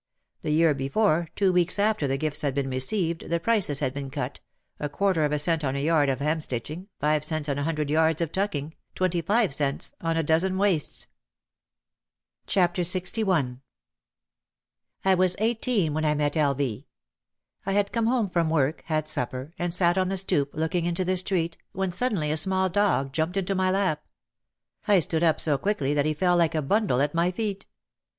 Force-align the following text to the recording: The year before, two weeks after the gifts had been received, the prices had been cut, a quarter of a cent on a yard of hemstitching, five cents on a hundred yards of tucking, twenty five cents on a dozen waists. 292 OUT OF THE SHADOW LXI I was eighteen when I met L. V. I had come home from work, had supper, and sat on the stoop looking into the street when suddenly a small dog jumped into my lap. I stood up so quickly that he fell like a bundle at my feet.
The 0.41 0.49
year 0.49 0.73
before, 0.73 1.27
two 1.35 1.53
weeks 1.53 1.77
after 1.77 2.07
the 2.07 2.17
gifts 2.17 2.41
had 2.41 2.55
been 2.55 2.71
received, 2.71 3.29
the 3.29 3.39
prices 3.39 3.81
had 3.81 3.93
been 3.93 4.09
cut, 4.09 4.39
a 4.79 4.89
quarter 4.89 5.23
of 5.25 5.31
a 5.31 5.37
cent 5.37 5.63
on 5.63 5.75
a 5.75 5.83
yard 5.83 6.09
of 6.09 6.17
hemstitching, 6.17 6.87
five 6.99 7.23
cents 7.23 7.47
on 7.47 7.59
a 7.59 7.63
hundred 7.63 7.91
yards 7.91 8.19
of 8.19 8.31
tucking, 8.31 8.73
twenty 8.95 9.21
five 9.21 9.53
cents 9.53 9.91
on 10.01 10.17
a 10.17 10.23
dozen 10.23 10.57
waists. 10.57 11.05
292 12.47 12.59
OUT 12.59 12.73
OF 12.73 12.75
THE 12.75 13.21
SHADOW 13.21 13.27
LXI 13.45 13.59
I 15.05 15.13
was 15.13 15.35
eighteen 15.37 15.93
when 15.93 16.05
I 16.05 16.15
met 16.15 16.35
L. 16.35 16.55
V. 16.55 16.87
I 17.67 17.73
had 17.73 17.91
come 17.91 18.07
home 18.07 18.27
from 18.27 18.49
work, 18.49 18.81
had 18.87 19.07
supper, 19.07 19.53
and 19.59 19.71
sat 19.71 19.99
on 19.99 20.07
the 20.07 20.17
stoop 20.17 20.55
looking 20.55 20.85
into 20.85 21.05
the 21.05 21.15
street 21.17 21.57
when 21.73 21.91
suddenly 21.91 22.31
a 22.31 22.37
small 22.37 22.69
dog 22.69 23.13
jumped 23.13 23.37
into 23.37 23.53
my 23.53 23.69
lap. 23.69 24.07
I 24.87 24.97
stood 24.99 25.21
up 25.23 25.39
so 25.39 25.59
quickly 25.59 25.93
that 25.93 26.07
he 26.07 26.15
fell 26.15 26.37
like 26.37 26.55
a 26.55 26.63
bundle 26.63 27.01
at 27.01 27.13
my 27.13 27.29
feet. 27.29 27.67